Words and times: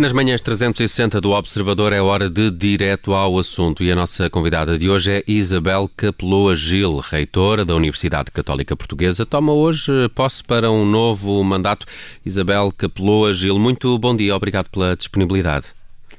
Nas 0.00 0.14
manhãs 0.14 0.40
360 0.40 1.20
do 1.20 1.32
Observador 1.32 1.92
é 1.92 2.00
hora 2.00 2.30
de 2.30 2.50
direto 2.50 3.12
ao 3.12 3.38
assunto 3.38 3.84
e 3.84 3.92
a 3.92 3.94
nossa 3.94 4.30
convidada 4.30 4.78
de 4.78 4.88
hoje 4.88 5.10
é 5.12 5.24
Isabel 5.28 5.90
Capeloa 5.94 6.56
Gil, 6.56 6.96
reitora 7.00 7.66
da 7.66 7.74
Universidade 7.74 8.30
Católica 8.30 8.74
Portuguesa. 8.74 9.26
Toma 9.26 9.52
hoje 9.52 9.92
posse 10.14 10.42
para 10.42 10.70
um 10.70 10.86
novo 10.86 11.44
mandato. 11.44 11.84
Isabel 12.24 12.72
Capeloa 12.72 13.34
Gil, 13.34 13.58
muito 13.58 13.98
bom 13.98 14.16
dia, 14.16 14.34
obrigado 14.34 14.70
pela 14.70 14.96
disponibilidade. 14.96 15.66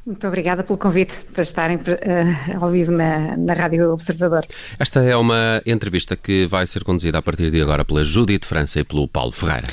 Muito 0.06 0.28
obrigada 0.28 0.64
pelo 0.64 0.78
convite 0.78 1.20
para 1.34 1.42
estarem 1.42 1.78
uh, 1.78 2.64
ao 2.64 2.70
vivo 2.70 2.92
na, 2.92 3.36
na 3.36 3.54
Rádio 3.56 3.92
Observador. 3.94 4.46
Esta 4.78 5.00
é 5.00 5.18
uma 5.18 5.60
entrevista 5.66 6.16
que 6.16 6.46
vai 6.46 6.68
ser 6.68 6.84
conduzida 6.84 7.18
a 7.18 7.22
partir 7.24 7.50
de 7.50 7.60
agora 7.60 7.84
pela 7.84 8.04
Judite 8.04 8.46
França 8.46 8.80
e 8.80 8.84
pelo 8.84 9.08
Paulo 9.08 9.32
Ferreira. 9.32 9.66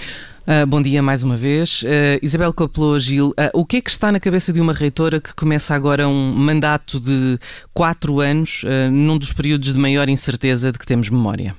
Uh, 0.48 0.66
bom 0.66 0.80
dia 0.80 1.02
mais 1.02 1.22
uma 1.22 1.36
vez. 1.36 1.82
Uh, 1.82 2.18
Isabel 2.22 2.54
Copelou 2.54 2.98
Gil, 2.98 3.28
uh, 3.32 3.50
o 3.52 3.66
que 3.66 3.76
é 3.76 3.80
que 3.82 3.90
está 3.90 4.10
na 4.10 4.18
cabeça 4.18 4.50
de 4.50 4.62
uma 4.62 4.72
reitora 4.72 5.20
que 5.20 5.34
começa 5.34 5.74
agora 5.74 6.08
um 6.08 6.32
mandato 6.32 6.98
de 6.98 7.38
quatro 7.74 8.18
anos, 8.18 8.64
num 8.90 9.18
dos 9.18 9.30
períodos 9.30 9.74
de 9.74 9.78
maior 9.78 10.08
incerteza 10.08 10.72
de 10.72 10.78
que 10.78 10.86
temos 10.86 11.10
memória? 11.10 11.54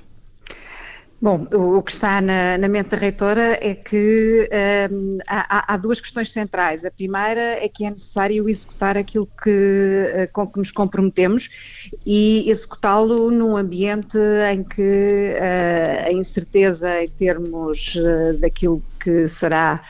Bom, 1.22 1.46
o, 1.52 1.82
que 1.82 1.92
está 1.92 2.18
na, 2.22 2.56
na, 2.56 2.66
mente 2.66 2.88
da 2.88 2.96
reitora 2.96 3.58
é 3.60 3.74
que 3.74 4.48
um, 4.90 5.18
há, 5.28 5.74
há, 5.74 5.76
duas 5.76 6.00
questões 6.00 6.32
centrais. 6.32 6.82
A 6.82 6.90
primeira 6.90 7.42
é 7.62 7.68
que 7.68 7.84
é 7.84 7.90
necessário 7.90 8.48
executar 8.48 8.96
aquilo 8.96 9.28
que, 9.42 10.06
eh, 10.14 10.26
com 10.28 10.46
que 10.46 10.58
nos 10.58 10.72
comprometemos 10.72 11.50
e 12.06 12.50
executá-lo 12.50 13.30
num 13.30 13.54
ambiente 13.54 14.16
em 14.50 14.64
que 14.64 15.36
uh, 15.36 16.06
a 16.06 16.12
incerteza 16.12 17.02
em 17.02 17.08
termos 17.08 17.96
uh, 17.96 18.38
daquilo 18.38 18.82
que 18.98 19.28
será 19.28 19.82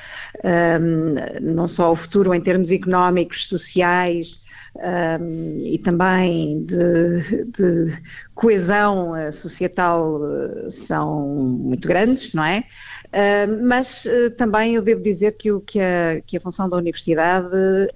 um, 0.80 1.14
não 1.40 1.68
só 1.68 1.92
o 1.92 1.96
futuro 1.96 2.34
em 2.34 2.40
termos 2.40 2.72
económicos, 2.72 3.48
sociais, 3.48 4.39
um, 4.76 5.58
e 5.58 5.78
também 5.78 6.64
de, 6.64 7.44
de, 7.46 7.98
coesão 8.34 9.14
eh, 9.14 9.30
societal 9.30 10.20
eh, 10.24 10.70
são 10.70 11.28
muito 11.28 11.86
grandes, 11.86 12.32
não 12.32 12.44
é? 12.44 12.64
Uh, 13.08 13.66
mas 13.66 14.04
uh, 14.04 14.30
também 14.36 14.76
eu 14.76 14.82
devo 14.82 15.02
dizer 15.02 15.32
que, 15.32 15.50
o, 15.50 15.60
que, 15.60 15.80
a, 15.80 16.20
que 16.24 16.36
a 16.36 16.40
função 16.40 16.68
da 16.68 16.76
universidade 16.76 17.48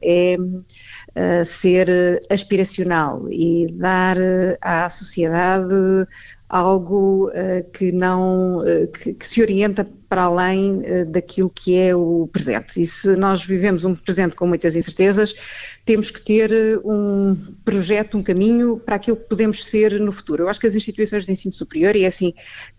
é 0.03 0.37
uh, 0.37 1.45
ser 1.45 1.89
aspiracional 2.29 3.27
e 3.31 3.69
dar 3.73 4.17
à 4.61 4.89
sociedade 4.91 5.75
algo 6.49 7.31
que 7.73 7.91
não 7.91 8.63
que, 8.93 9.15
que 9.15 9.27
se 9.27 9.41
orienta 9.41 9.89
para 10.15 10.23
além 10.23 10.77
uh, 10.77 11.05
daquilo 11.07 11.51
que 11.51 11.77
é 11.77 11.93
o 11.93 12.29
presente. 12.33 12.81
E 12.81 12.87
se 12.87 13.17
nós 13.17 13.45
vivemos 13.45 13.85
um 13.85 13.97
presente 13.97 14.37
com 14.37 14.47
muitas 14.47 14.77
incertezas, 14.77 15.35
temos 15.85 16.09
que 16.09 16.23
ter 16.23 16.53
eh, 16.53 16.79
um 16.85 17.37
projeto, 17.65 18.17
um 18.17 18.23
caminho 18.23 18.79
para 18.79 18.95
aquilo 18.95 19.17
que 19.17 19.25
podemos 19.25 19.65
ser 19.65 20.01
no 20.01 20.13
futuro. 20.13 20.45
Eu 20.45 20.49
acho 20.49 20.61
que 20.61 20.69
as 20.69 20.75
instituições 20.77 21.27
de 21.27 21.33
ensino 21.33 21.53
superior, 21.53 21.97
e 21.97 22.05
é 22.05 22.07
assim 22.07 22.33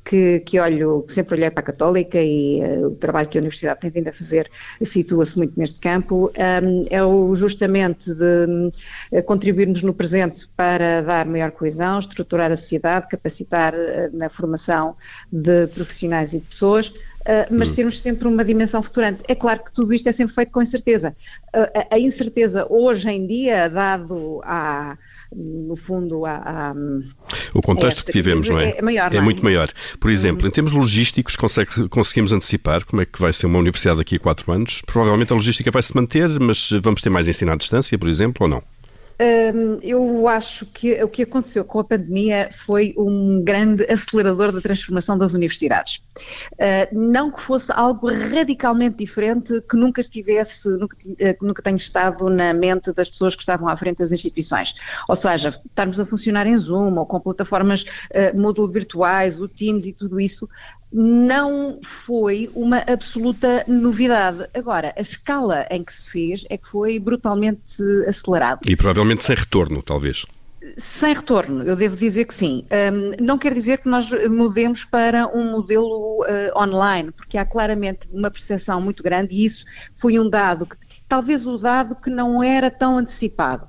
que, 0.03 0.39
que 0.39 0.59
olho, 0.59 1.03
que 1.05 1.11
sempre 1.13 1.35
olhei 1.35 1.51
para 1.51 1.59
a 1.59 1.63
Católica 1.63 2.19
e 2.19 2.61
uh, 2.61 2.87
o 2.87 2.91
trabalho 2.95 3.27
que 3.27 3.37
a 3.37 3.41
Universidade 3.41 3.81
tem 3.81 3.91
vindo 3.91 4.07
a 4.07 4.13
fazer 4.13 4.49
situa-se 4.81 5.37
muito 5.37 5.59
neste 5.59 5.79
campo, 5.79 6.31
um, 6.63 6.85
é 6.89 7.03
o 7.03 7.35
justamente 7.35 8.13
de 8.13 9.21
contribuirmos 9.25 9.83
no 9.83 9.93
presente 9.93 10.47
para 10.55 11.01
dar 11.01 11.25
maior 11.25 11.51
coesão, 11.51 11.99
estruturar 11.99 12.51
a 12.51 12.55
sociedade, 12.55 13.09
capacitar 13.09 13.73
na 14.13 14.29
formação 14.29 14.95
de 15.31 15.67
profissionais 15.67 16.33
e 16.33 16.39
de 16.39 16.45
pessoas, 16.45 16.93
mas 17.49 17.71
hum. 17.71 17.75
termos 17.75 17.99
sempre 17.99 18.27
uma 18.27 18.43
dimensão 18.45 18.81
futurante. 18.81 19.23
É 19.27 19.35
claro 19.35 19.63
que 19.63 19.73
tudo 19.73 19.93
isto 19.93 20.07
é 20.07 20.11
sempre 20.11 20.33
feito 20.33 20.51
com 20.51 20.61
incerteza. 20.61 21.15
Uh, 21.55 21.85
a, 21.91 21.99
incerteza 21.99 22.65
hoje 22.69 23.09
em 23.09 23.25
dia, 23.25 23.67
dado 23.67 24.41
a, 24.43 24.97
no 25.35 25.75
fundo, 25.75 26.25
a, 26.25 26.35
a 26.35 26.75
o 27.53 27.61
contexto 27.61 28.05
que 28.05 28.11
vivemos, 28.11 28.47
não 28.47 28.59
é? 28.59 28.75
É, 28.77 28.81
maior, 28.81 29.11
é 29.11 29.15
não 29.15 29.21
é? 29.21 29.23
muito 29.23 29.43
maior. 29.43 29.71
Por 29.99 30.11
exemplo, 30.11 30.45
hum. 30.45 30.49
em 30.49 30.51
termos 30.51 30.71
logísticos, 30.71 31.35
consegue, 31.35 31.89
conseguimos 31.89 32.31
antecipar 32.31 32.85
como 32.85 33.01
é 33.01 33.05
que 33.05 33.19
vai 33.19 33.33
ser 33.33 33.47
uma 33.47 33.59
universidade 33.59 33.97
daqui 33.97 34.15
a 34.15 34.19
quatro 34.19 34.51
anos? 34.51 34.81
Provavelmente 34.85 35.31
a 35.31 35.35
logística 35.35 35.71
vai 35.71 35.83
se 35.83 35.95
manter, 35.95 36.29
mas 36.39 36.69
vamos 36.81 37.01
ter 37.01 37.09
mais 37.09 37.27
ensino 37.27 37.51
à 37.51 37.55
distância, 37.55 37.97
por 37.97 38.09
exemplo, 38.09 38.45
ou 38.45 38.49
não? 38.49 38.63
Eu 39.81 40.27
acho 40.27 40.65
que 40.65 41.01
o 41.03 41.07
que 41.07 41.23
aconteceu 41.23 41.63
com 41.63 41.79
a 41.79 41.83
pandemia 41.83 42.49
foi 42.51 42.93
um 42.97 43.41
grande 43.43 43.83
acelerador 43.85 44.51
da 44.51 44.61
transformação 44.61 45.17
das 45.17 45.33
universidades. 45.33 46.01
Uh, 46.53 46.87
não 46.91 47.31
que 47.31 47.41
fosse 47.41 47.71
algo 47.71 48.07
radicalmente 48.07 48.97
diferente 48.97 49.61
que 49.61 49.75
nunca 49.75 50.01
estivesse, 50.01 50.69
nunca, 50.69 50.97
uh, 50.97 51.45
nunca 51.45 51.61
tenha 51.61 51.77
estado 51.77 52.29
na 52.29 52.53
mente 52.53 52.91
das 52.93 53.09
pessoas 53.09 53.35
que 53.35 53.41
estavam 53.41 53.67
à 53.67 53.77
frente 53.77 53.97
das 53.97 54.11
instituições. 54.11 54.75
Ou 55.07 55.15
seja, 55.15 55.49
estarmos 55.65 55.99
a 55.99 56.05
funcionar 56.05 56.47
em 56.47 56.57
Zoom 56.57 56.95
ou 56.97 57.05
com 57.05 57.19
plataformas 57.19 57.83
uh, 57.83 58.37
Moodle 58.37 58.67
virtuais, 58.67 59.39
o 59.39 59.47
Teams 59.47 59.85
e 59.85 59.93
tudo 59.93 60.19
isso, 60.19 60.49
não 60.97 61.79
foi 61.83 62.49
uma 62.55 62.77
absoluta 62.87 63.65
novidade. 63.67 64.47
Agora, 64.53 64.93
a 64.95 65.01
escala 65.01 65.67
em 65.69 65.83
que 65.83 65.91
se 65.91 66.09
fez 66.09 66.45
é 66.49 66.57
que 66.57 66.69
foi 66.69 66.97
brutalmente 66.97 67.83
acelerado. 68.07 68.61
E 68.65 68.77
provavelmente 68.77 69.25
sem 69.25 69.35
retorno, 69.35 69.83
talvez. 69.83 70.25
Sem 70.77 71.13
retorno, 71.13 71.63
eu 71.63 71.75
devo 71.75 71.97
dizer 71.97 72.25
que 72.25 72.33
sim. 72.33 72.65
Um, 72.71 73.23
não 73.23 73.37
quer 73.37 73.53
dizer 73.53 73.79
que 73.79 73.89
nós 73.89 74.09
mudemos 74.29 74.85
para 74.85 75.27
um 75.27 75.51
modelo 75.51 76.23
uh, 76.23 76.57
online, 76.57 77.11
porque 77.11 77.37
há 77.37 77.45
claramente 77.45 78.07
uma 78.11 78.31
percepção 78.31 78.79
muito 78.79 79.03
grande 79.03 79.35
e 79.35 79.45
isso 79.45 79.65
foi 79.95 80.17
um 80.17 80.29
dado 80.29 80.65
que 80.65 80.77
talvez 81.07 81.45
o 81.45 81.57
dado 81.57 81.95
que 81.95 82.09
não 82.09 82.41
era 82.41 82.69
tão 82.71 82.97
antecipado, 82.97 83.67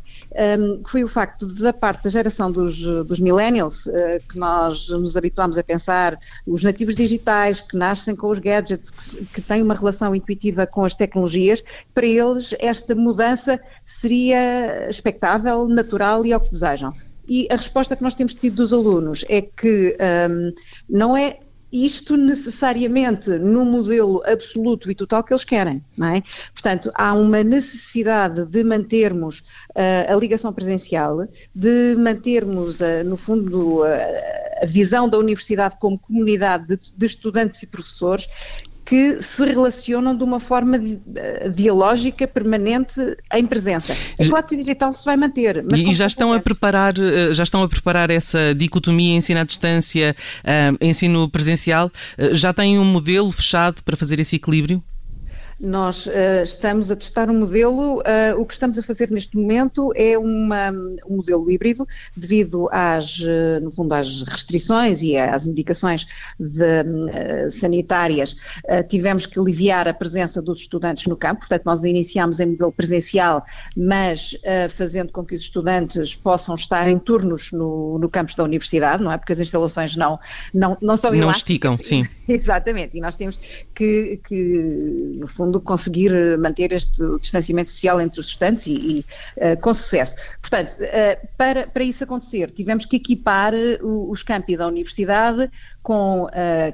que 0.84 0.90
foi 0.90 1.04
o 1.04 1.08
facto 1.08 1.46
de, 1.46 1.62
da 1.62 1.72
parte 1.72 2.04
da 2.04 2.10
geração 2.10 2.50
dos, 2.50 2.80
dos 3.04 3.20
millennials, 3.20 3.86
uh, 3.86 3.92
que 4.28 4.38
nós 4.38 4.88
nos 4.88 5.16
habituamos 5.16 5.58
a 5.58 5.62
pensar, 5.62 6.18
os 6.46 6.62
nativos 6.62 6.96
digitais 6.96 7.60
que 7.60 7.76
nascem 7.76 8.16
com 8.16 8.28
os 8.28 8.38
gadgets, 8.38 8.90
que, 8.90 9.24
que 9.26 9.40
têm 9.40 9.62
uma 9.62 9.74
relação 9.74 10.14
intuitiva 10.14 10.66
com 10.66 10.84
as 10.84 10.94
tecnologias, 10.94 11.62
para 11.94 12.06
eles 12.06 12.54
esta 12.58 12.94
mudança 12.94 13.60
seria 13.84 14.88
expectável, 14.88 15.68
natural 15.68 16.24
e 16.24 16.32
ao 16.32 16.40
que 16.40 16.50
desejam. 16.50 16.94
E 17.28 17.48
a 17.50 17.56
resposta 17.56 17.96
que 17.96 18.02
nós 18.02 18.14
temos 18.14 18.34
tido 18.34 18.56
dos 18.56 18.72
alunos 18.72 19.24
é 19.28 19.42
que 19.42 19.96
um, 20.30 20.52
não 20.88 21.16
é 21.16 21.40
isto 21.72 22.16
necessariamente 22.16 23.30
no 23.30 23.64
modelo 23.64 24.22
absoluto 24.24 24.90
e 24.90 24.94
total 24.94 25.22
que 25.24 25.32
eles 25.32 25.44
querem, 25.44 25.84
não 25.96 26.08
é? 26.08 26.22
Portanto, 26.52 26.90
há 26.94 27.12
uma 27.12 27.42
necessidade 27.42 28.46
de 28.46 28.64
mantermos 28.64 29.40
uh, 29.40 30.12
a 30.12 30.14
ligação 30.14 30.52
presencial, 30.52 31.26
de 31.54 31.96
mantermos, 31.98 32.80
uh, 32.80 33.04
no 33.04 33.16
fundo, 33.16 33.82
uh, 33.82 33.86
a 34.62 34.66
visão 34.66 35.08
da 35.08 35.18
universidade 35.18 35.76
como 35.78 35.98
comunidade 35.98 36.66
de, 36.76 36.92
de 36.96 37.06
estudantes 37.06 37.62
e 37.62 37.66
professores 37.66 38.28
que 38.86 39.20
se 39.20 39.44
relacionam 39.44 40.16
de 40.16 40.22
uma 40.22 40.38
forma 40.38 40.78
uh, 40.78 41.50
dialógica 41.50 42.26
permanente 42.26 42.94
em 43.34 43.44
presença. 43.44 43.96
É 44.16 44.26
claro 44.26 44.46
que 44.46 44.54
o 44.54 44.58
digital 44.58 44.94
se 44.94 45.04
vai 45.04 45.16
manter. 45.16 45.64
Mas 45.68 45.80
e 45.80 45.92
já 45.92 46.06
estão 46.06 46.32
a 46.32 46.38
preparar, 46.38 46.94
eh, 46.96 47.32
já 47.32 47.42
estão 47.42 47.64
a 47.64 47.68
preparar 47.68 48.10
essa 48.10 48.54
dicotomia 48.54 49.16
ensino 49.16 49.40
à 49.40 49.44
distância, 49.44 50.14
uh, 50.44 50.84
ensino 50.84 51.28
presencial. 51.28 51.90
Já 52.32 52.52
têm 52.52 52.78
um 52.78 52.84
modelo 52.84 53.32
fechado 53.32 53.82
para 53.82 53.96
fazer 53.96 54.20
esse 54.20 54.36
equilíbrio? 54.36 54.82
Nós 55.58 56.06
uh, 56.06 56.42
estamos 56.44 56.90
a 56.90 56.96
testar 56.96 57.30
um 57.30 57.38
modelo, 57.38 58.00
uh, 58.00 58.38
o 58.38 58.44
que 58.44 58.52
estamos 58.52 58.78
a 58.78 58.82
fazer 58.82 59.10
neste 59.10 59.38
momento 59.38 59.90
é 59.96 60.18
uma, 60.18 60.70
um 61.08 61.16
modelo 61.16 61.50
híbrido, 61.50 61.88
devido 62.14 62.68
às, 62.70 63.20
uh, 63.20 63.60
no 63.62 63.70
fundo, 63.70 63.94
às 63.94 64.22
restrições 64.22 65.00
e 65.00 65.16
às 65.16 65.46
indicações 65.46 66.06
de, 66.38 67.50
sanitárias, 67.50 68.36
tivemos 68.88 69.26
que 69.26 69.38
aliviar 69.38 69.88
a 69.88 69.94
presença 69.94 70.42
dos 70.42 70.60
estudantes 70.60 71.06
no 71.06 71.16
campo, 71.16 71.40
portanto 71.40 71.62
nós 71.64 71.84
iniciamos 71.84 72.40
em 72.40 72.46
modelo 72.46 72.72
presencial, 72.72 73.44
mas 73.76 74.36
fazendo 74.70 75.12
com 75.12 75.24
que 75.24 75.34
os 75.34 75.42
estudantes 75.42 76.14
possam 76.14 76.54
estar 76.54 76.88
em 76.88 76.98
turnos 76.98 77.52
no, 77.52 77.98
no 77.98 78.08
campus 78.08 78.34
da 78.34 78.44
universidade, 78.44 79.02
não 79.02 79.12
é? 79.12 79.18
Porque 79.18 79.32
as 79.32 79.40
instalações 79.40 79.96
não, 79.96 80.18
não, 80.52 80.76
não 80.80 80.96
são 80.96 81.12
Não 81.12 81.30
esticam, 81.30 81.76
sim. 81.78 82.04
Exatamente, 82.28 82.98
e 82.98 83.00
nós 83.00 83.16
temos 83.16 83.38
que, 83.74 84.20
que 84.26 84.44
no 85.18 85.26
fundo, 85.26 85.45
fundo, 85.46 85.60
conseguir 85.60 86.14
eh, 86.14 86.36
manter 86.36 86.72
este 86.72 87.02
distanciamento 87.20 87.70
social 87.70 88.00
entre 88.00 88.20
os 88.20 88.26
estudantes 88.26 88.66
e, 88.66 88.72
e 88.72 89.04
uh, 89.36 89.60
com 89.60 89.72
sucesso. 89.72 90.16
Portanto, 90.40 90.72
uh, 90.72 91.28
para, 91.36 91.66
para 91.66 91.84
isso 91.84 92.02
acontecer, 92.04 92.50
tivemos 92.50 92.84
que 92.84 92.96
equipar 92.96 93.54
uh, 93.54 94.10
os 94.10 94.22
campi 94.22 94.56
da 94.56 94.66
universidade 94.66 95.50
com 95.82 96.26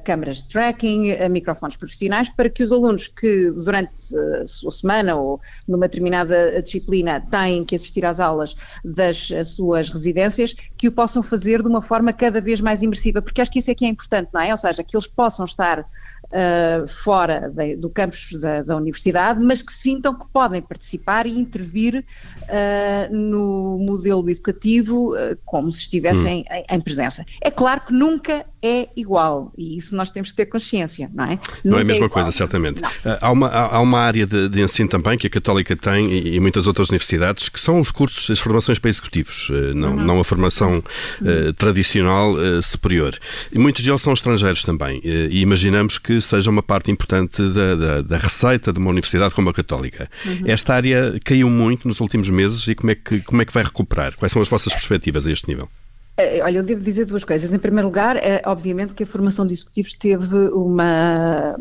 câmaras 0.05 0.39
de 0.39 0.49
tracking, 0.49 1.29
microfones 1.29 1.77
profissionais, 1.77 2.31
para 2.31 2.49
que 2.49 2.63
os 2.63 2.73
alunos 2.73 3.09
que 3.09 3.51
durante 3.51 3.93
a 4.41 4.47
sua 4.47 4.71
semana 4.71 5.15
ou 5.15 5.39
numa 5.69 5.87
determinada 5.87 6.63
disciplina 6.63 7.21
têm 7.31 7.63
que 7.63 7.77
assistir 7.77 8.07
às 8.07 8.19
aulas 8.19 8.57
das 8.83 9.29
suas 9.45 9.91
residências, 9.91 10.55
que 10.79 10.89
o 10.89 10.93
possam 10.93 11.23
fazer 11.23 11.63
de 11.63 11.69
uma 11.69 11.83
forma 11.83 12.11
cada 12.11 12.41
vez 12.41 12.59
mais 12.63 12.81
imersiva, 12.81 13.21
porque 13.21 13.43
acho 13.43 13.51
que 13.51 13.59
isso 13.59 13.71
é 13.71 13.75
que 13.75 13.85
é 13.85 13.89
importante, 13.89 14.31
não 14.33 14.41
é? 14.41 14.51
Ou 14.51 14.57
seja, 14.57 14.83
que 14.83 14.97
eles 14.97 15.07
possam 15.07 15.45
estar 15.45 15.87
uh, 16.33 16.89
fora 16.89 17.51
de, 17.55 17.77
do 17.77 17.91
campus 17.91 18.33
da, 18.41 18.63
da, 18.63 18.77
universidade, 18.77 19.41
mas 19.41 19.63
que 19.63 19.73
sintam 19.73 20.15
que 20.19 20.27
podem 20.33 20.61
participar 20.61 21.27
e 21.27 21.39
intervir 21.39 22.05
uh, 22.43 23.15
no 23.15 23.79
modelo 23.79 24.29
educativo 24.29 25.15
uh, 25.15 25.37
como 25.45 25.71
se 25.71 25.81
estivessem 25.81 26.45
hum. 26.51 26.55
em, 26.55 26.77
em, 26.77 26.81
presença. 26.81 27.25
É 27.41 27.51
claro 27.51 27.83
que 27.87 27.93
nunca 27.93 28.45
é 28.63 28.89
igual 28.97 29.53
e 29.59 29.77
isso 29.77 29.95
nós 29.95 30.11
temos 30.11 30.31
que 30.31 30.37
ter 30.37 30.47
consciência, 30.47 31.11
não 31.13 31.25
é? 31.25 31.39
Não 31.65 31.79
é 31.79 31.83
a 31.83 31.85
mesma 31.85 32.07
é 32.07 32.09
coisa, 32.09 32.33
certamente. 32.33 32.81
Há 33.21 33.31
uma, 33.31 33.49
há 33.49 33.81
uma 33.81 33.99
área 33.99 34.27
de, 34.27 34.49
de, 34.49 34.63
ensino 34.63 34.89
também 34.89 35.19
que 35.19 35.27
a 35.27 35.31
Católica 35.31 35.77
tem 35.77 36.11
e, 36.11 36.37
e, 36.37 36.41
muitas 36.41 36.67
outras 36.67 36.89
universidades 36.89 37.49
que 37.49 37.59
são 37.59 37.81
os 37.81 37.91
cursos, 37.91 38.31
as 38.31 38.39
formações 38.39 38.79
para 38.79 38.89
executivos, 38.89 39.49
não, 39.75 39.91
uhum. 39.91 40.05
não 40.05 40.21
a 40.21 40.25
formação 40.25 40.75
uhum. 41.21 41.53
tradicional 41.57 42.35
superior. 42.63 43.19
E 43.53 43.59
muitos 43.59 43.85
deles 43.85 44.01
são 44.01 44.13
estrangeiros 44.13 44.63
também 44.63 45.01
e 45.03 45.41
imaginamos 45.41 45.99
que 45.99 46.21
seja 46.23 46.51
uma 46.51 46.63
parte 46.63 46.91
importante 46.91 47.43
da, 47.51 47.75
da, 47.75 48.03
da 48.03 48.19
receita 48.19 48.73
de 48.73 48.79
uma 48.79 48.91
universidade 48.91 49.35
como 49.35 49.49
a 49.49 49.53
Católica. 49.53 50.09
Uhum. 50.25 50.43
Esta 50.47 50.75
área 50.75 51.19
caiu 51.25 51.51
muito 51.51 51.87
nos 51.87 52.01
últimos 52.01 52.31
meses 52.31 52.67
e 52.69 52.75
como 52.75 52.91
é, 52.91 52.95
que, 52.95 53.21
como 53.21 53.43
é 53.43 53.45
que 53.45 53.53
vai 53.53 53.63
recuperar? 53.63 54.17
Quais 54.17 54.33
são 54.33 54.41
as 54.41 54.49
vossas 54.49 54.73
perspectivas 54.73 55.27
a 55.27 55.33
este 55.33 55.49
nível? 55.49 55.69
Eh, 56.17 56.41
olha, 56.43 56.59
eu 56.59 56.63
devo 56.63 56.83
dizer 56.83 57.07
duas 57.07 57.25
coisas. 57.25 57.53
Em 57.53 57.59
primeiro 57.59 57.89
lugar, 57.89 58.17
é, 58.17 58.43
obviamente 58.47 58.93
que 58.93 59.03
a 59.03 59.07
formação 59.07 59.47
de 59.47 59.53
executivos 59.53 59.95
teve 59.95 60.37
uma 60.49 61.57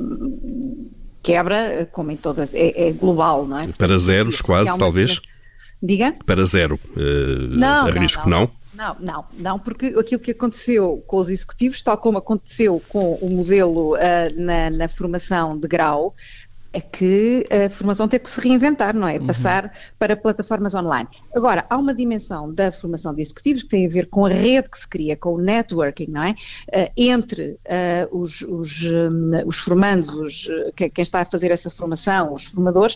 quebra, 1.23 1.87
como 1.91 2.11
em 2.11 2.17
todas, 2.17 2.53
é, 2.53 2.89
é 2.89 2.91
global, 2.91 3.45
não 3.45 3.59
é? 3.59 3.67
Para 3.67 3.97
zeros, 3.97 4.41
quase, 4.41 4.77
talvez? 4.77 5.21
Diga? 5.81 6.15
Para 6.25 6.45
zero. 6.45 6.79
Uh, 6.95 7.47
não, 7.49 7.87
arrisco, 7.87 8.29
não, 8.29 8.39
não? 8.39 8.45
não? 8.47 8.60
Não, 8.81 8.97
não, 8.99 9.25
não, 9.37 9.59
porque 9.59 9.93
aquilo 9.95 10.19
que 10.19 10.31
aconteceu 10.31 11.03
com 11.05 11.17
os 11.17 11.29
executivos, 11.29 11.83
tal 11.83 11.99
como 11.99 12.17
aconteceu 12.17 12.81
com 12.89 13.13
o 13.21 13.29
modelo 13.29 13.93
uh, 13.93 13.99
na, 14.35 14.71
na, 14.71 14.87
formação 14.87 15.55
de 15.55 15.67
grau, 15.67 16.15
é 16.73 16.81
que 16.81 17.45
a 17.51 17.69
formação 17.69 18.07
teve 18.07 18.23
que 18.23 18.29
se 18.31 18.41
reinventar, 18.41 18.95
não 18.95 19.07
é? 19.07 19.19
Uhum. 19.19 19.27
Passar 19.27 19.71
para 19.99 20.15
plataformas 20.15 20.73
online. 20.73 21.07
Agora, 21.35 21.63
há 21.69 21.77
uma 21.77 21.93
dimensão 21.93 22.51
da 22.51 22.71
formação 22.71 23.13
de 23.13 23.21
executivos 23.21 23.61
que 23.61 23.69
tem 23.69 23.85
a 23.85 23.89
ver 23.89 24.07
com 24.09 24.25
a 24.25 24.29
rede 24.29 24.67
que 24.67 24.79
se 24.79 24.87
cria, 24.87 25.15
com 25.15 25.35
o 25.35 25.37
networking, 25.37 26.07
não 26.07 26.23
é? 26.23 26.31
Uh, 26.31 26.91
entre 26.97 27.51
uh, 27.51 28.19
os, 28.19 28.41
os, 28.41 28.83
um, 28.83 29.29
os 29.45 29.59
formandos, 29.59 30.09
os, 30.09 30.47
quem 30.75 30.91
está 30.97 31.21
a 31.21 31.25
fazer 31.25 31.51
essa 31.51 31.69
formação, 31.69 32.33
os 32.33 32.45
formadores, 32.45 32.95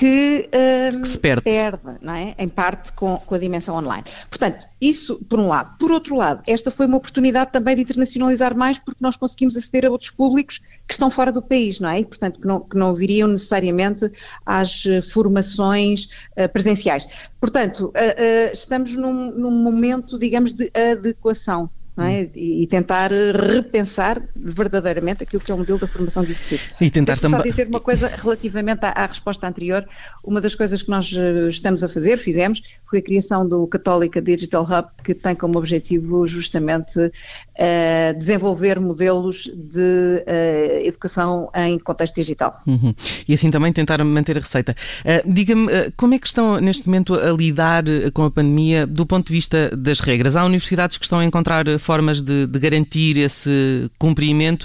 que, 0.00 0.48
um, 0.94 1.02
que 1.02 1.08
se 1.08 1.18
perde, 1.18 1.42
perde 1.42 1.82
não 2.00 2.14
é? 2.14 2.34
em 2.38 2.48
parte 2.48 2.90
com, 2.94 3.18
com, 3.18 3.34
a 3.34 3.38
dimensão 3.38 3.76
online. 3.76 4.02
Portanto, 4.30 4.66
isso 4.80 5.22
por 5.28 5.38
um 5.38 5.46
lado. 5.46 5.76
Por 5.78 5.92
outro 5.92 6.16
lado, 6.16 6.42
esta 6.46 6.70
foi 6.70 6.86
uma 6.86 6.96
oportunidade 6.96 7.52
também 7.52 7.76
de 7.76 7.82
internacionalizar 7.82 8.56
mais 8.56 8.78
porque 8.78 8.96
nós 9.02 9.18
conseguimos 9.18 9.58
aceder 9.58 9.84
a 9.84 9.90
outros 9.90 10.10
públicos 10.10 10.58
que 10.88 10.94
estão 10.94 11.10
fora 11.10 11.30
do 11.30 11.42
país, 11.42 11.80
não 11.80 11.90
é? 11.90 12.00
E, 12.00 12.06
portanto, 12.06 12.40
que 12.40 12.46
não, 12.46 12.60
que 12.60 12.78
não 12.78 12.94
viriam 12.94 13.28
necessariamente 13.28 14.10
às 14.46 14.86
eh, 14.86 15.02
formações 15.02 16.08
uh, 16.38 16.48
presenciais. 16.50 17.06
Portanto, 17.38 17.88
uh, 17.88 17.90
uh, 17.90 18.54
estamos 18.54 18.96
num, 18.96 19.32
num 19.32 19.50
momento, 19.50 20.18
digamos, 20.18 20.54
de 20.54 20.72
adequação 20.74 21.68
é? 22.06 22.28
e, 22.34 22.66
tentar 22.66 23.10
repensar 23.10 24.22
verdadeiramente 24.36 25.22
aquilo 25.22 25.42
que 25.42 25.50
é 25.50 25.54
o 25.54 25.58
modelo 25.58 25.78
da 25.78 25.86
formação 25.86 26.22
de 26.22 26.30
executivos. 26.30 26.80
E 26.80 26.90
tentar 26.90 27.16
também. 27.16 27.36
só 27.36 27.42
dizer 27.42 27.66
uma 27.66 27.80
coisa 27.80 28.08
relativamente 28.08 28.84
à, 28.84 28.90
à, 28.90 29.06
resposta 29.06 29.46
anterior. 29.46 29.86
Uma 30.22 30.40
das 30.40 30.54
coisas 30.54 30.82
que 30.82 30.90
nós 30.90 31.12
eh, 31.16 31.48
estamos 31.48 31.82
a 31.82 31.88
fazer, 31.88 32.18
fizemos, 32.18 32.62
foi 32.88 33.00
a 33.00 33.02
criação 33.02 33.48
do 33.48 33.66
Católica 33.66 34.20
Digital 34.20 34.64
Hub, 34.64 34.88
que 35.02 35.14
tem 35.14 35.34
como 35.34 35.58
objetivo 35.58 36.26
justamente 36.26 36.98
uh, 36.98 38.18
desenvolver 38.18 38.80
modelos 38.80 39.50
de 39.54 40.24
uh, 40.26 40.86
educação 40.86 41.50
em 41.54 41.78
contexto 41.78 42.14
digital. 42.14 42.54
Uhum. 42.66 42.94
E 43.26 43.34
assim 43.34 43.50
também 43.50 43.72
tentar 43.72 44.02
manter 44.04 44.36
a 44.36 44.40
receita. 44.40 44.74
Uh, 45.00 45.32
Diga-me, 45.32 45.90
como 45.96 46.14
é 46.14 46.18
que 46.18 46.26
estão 46.26 46.60
neste 46.60 46.86
momento 46.86 47.14
a 47.14 47.30
lidar 47.32 47.84
com 48.12 48.24
a 48.24 48.30
pandemia 48.30 48.86
do 48.86 49.06
ponto 49.06 49.28
de 49.28 49.32
vista 49.32 49.70
das 49.76 50.00
regras? 50.00 50.36
Há 50.36 50.44
universidades 50.44 50.98
que 50.98 51.04
estão 51.04 51.18
a 51.18 51.24
encontrar 51.24 51.64
formas 51.90 52.22
de, 52.22 52.46
de 52.46 52.58
garantir 52.60 53.18
esse 53.18 53.90
cumprimento, 53.98 54.64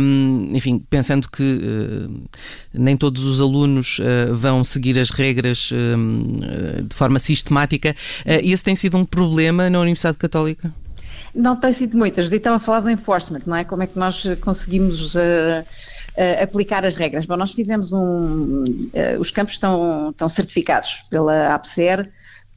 um, 0.00 0.48
enfim, 0.52 0.78
pensando 0.78 1.28
que 1.28 1.42
uh, 1.42 2.22
nem 2.72 2.96
todos 2.96 3.24
os 3.24 3.40
alunos 3.40 3.98
uh, 3.98 4.32
vão 4.36 4.62
seguir 4.62 4.96
as 4.96 5.10
regras 5.10 5.72
uh, 5.72 6.84
de 6.84 6.94
forma 6.94 7.18
sistemática. 7.18 7.96
esse 8.24 8.62
tem 8.62 8.76
sido 8.76 8.96
um 8.96 9.04
problema 9.04 9.68
na 9.68 9.80
Universidade 9.80 10.18
Católica? 10.18 10.72
Não 11.34 11.56
tem 11.56 11.72
sido 11.72 11.98
muitas. 11.98 12.30
Estava 12.30 12.56
a 12.56 12.60
falar 12.60 12.78
do 12.78 12.90
enforcement, 12.90 13.40
não 13.44 13.56
é? 13.56 13.64
Como 13.64 13.82
é 13.82 13.88
que 13.88 13.98
nós 13.98 14.22
conseguimos 14.40 15.16
aplicar 16.40 16.86
as 16.86 16.94
regras? 16.94 17.26
Bom, 17.26 17.36
nós 17.36 17.52
fizemos 17.52 17.92
um. 17.92 18.64
os 19.18 19.32
campos 19.32 19.54
estão, 19.54 20.10
estão 20.10 20.28
certificados 20.28 21.02
pela 21.10 21.54
APSER 21.54 22.08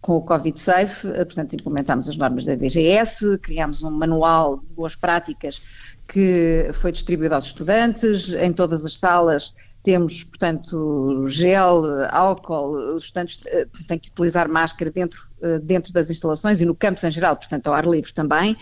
com 0.06 0.18
o 0.18 0.22
Covid 0.22 0.60
Safe, 0.60 1.08
eh, 1.08 1.26
portanto, 1.26 1.56
implementámos 1.56 2.08
as 2.08 2.16
normas 2.16 2.46
da 2.46 2.54
DGS, 2.54 3.40
criámos 3.40 3.82
um 3.82 3.90
manual 3.90 4.60
de 4.60 4.68
boas 4.68 4.96
práticas 4.96 5.60
que 6.08 6.70
foi 6.74 6.92
distribuído 6.92 7.34
aos 7.34 7.46
estudantes, 7.46 8.32
em 8.34 8.54
todas 8.54 8.86
as 8.86 9.00
salas 9.00 9.52
temos, 9.86 10.24
portanto, 10.24 11.26
gel, 11.28 11.84
álcool, 12.10 12.96
os 12.96 13.04
estudantes 13.04 13.40
eh, 13.46 13.68
têm 13.88 14.00
que 14.00 14.10
utilizar 14.10 14.50
máscara 14.50 14.90
dentro, 14.90 15.22
eh, 15.44 15.60
dentro 15.60 15.94
das 15.94 16.10
instalações 16.10 16.60
e 16.60 16.66
no 16.66 16.74
campus 16.74 17.04
em 17.04 17.12
geral, 17.12 17.38
portanto, 17.38 17.68
ao 17.68 17.74
ar 17.76 17.86
livre 17.86 18.12
também. 18.12 18.58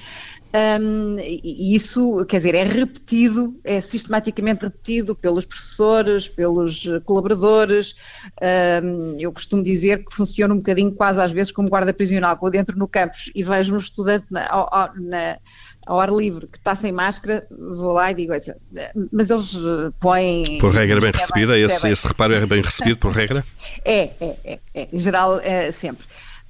Um, 0.55 1.17
e 1.19 1.73
isso, 1.73 2.23
quer 2.25 2.37
dizer, 2.37 2.53
é 2.53 2.63
repetido, 2.63 3.59
é 3.63 3.81
sistematicamente 3.81 4.65
repetido 4.65 5.15
pelos 5.15 5.45
professores, 5.45 6.29
pelos 6.29 6.83
colaboradores. 7.05 7.95
Um, 8.83 9.17
eu 9.17 9.31
costumo 9.31 9.63
dizer 9.63 10.05
que 10.05 10.13
funciona 10.13 10.53
um 10.53 10.57
bocadinho 10.57 10.91
quase 10.91 11.19
às 11.19 11.31
vezes 11.31 11.51
como 11.51 11.69
guarda 11.69 11.91
prisional, 11.91 12.37
quando 12.37 12.53
entro 12.53 12.77
no 12.77 12.87
campus 12.87 13.31
e 13.33 13.43
vejo 13.43 13.73
um 13.73 13.79
estudante 13.79 14.27
na, 14.29 14.47
na, 14.95 15.39
ao 15.85 15.99
ar 15.99 16.11
livre 16.11 16.47
que 16.47 16.57
está 16.57 16.75
sem 16.75 16.91
máscara, 16.91 17.45
vou 17.49 17.93
lá 17.93 18.11
e 18.11 18.13
digo, 18.13 18.33
mas 19.11 19.29
eles 19.29 19.53
põem... 19.99 20.57
Por 20.59 20.73
regra 20.73 20.99
bem 20.99 21.11
recebida, 21.11 21.57
esse, 21.57 21.87
esse 21.87 22.07
reparo 22.07 22.33
é 22.33 22.45
bem 22.45 22.61
recebido 22.61 22.97
por 22.97 23.11
regra? 23.11 23.45
É, 23.83 24.11
é, 24.19 24.37
é, 24.43 24.59
é 24.73 24.87
em 24.91 24.99
geral 24.99 25.39
é, 25.39 25.71
sempre. 25.71 26.05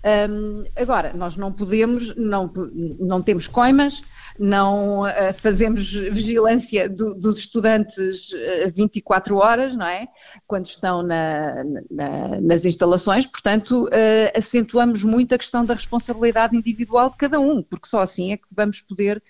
Um, 0.06 0.66
agora, 0.76 1.14
nós 1.14 1.38
não 1.38 1.52
podemos, 1.52 2.14
não, 2.18 2.52
não 3.00 3.22
temos 3.22 3.48
coimas, 3.48 4.04
não 4.38 5.04
uh, 5.04 5.34
fazemos 5.38 5.90
vigilância 5.94 6.90
do, 6.90 7.16
dos 7.16 7.38
estudantes 7.38 8.34
uh, 8.34 8.72
24 8.76 9.38
horas, 9.38 9.76
não 9.76 9.88
é? 9.88 10.08
Quando 10.46 10.66
estão 10.66 11.02
na, 11.04 11.64
na, 11.90 12.42
nas 12.42 12.66
instalações, 12.66 13.26
portanto, 13.26 13.86
uh, 13.86 14.38
acentuamos 14.38 15.06
muito 15.06 15.34
a 15.34 15.38
questão 15.38 15.64
da 15.64 15.74
responsabilidade 15.74 16.56
individual 16.56 17.10
de 17.10 17.16
cada 17.16 17.40
um, 17.40 17.64
porque 17.64 17.88
só 17.88 18.02
assim 18.02 18.34
é 18.34 18.38
que 18.38 18.48
vamos 18.52 18.82
poder 18.82 19.24